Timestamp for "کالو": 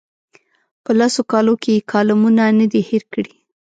1.31-1.53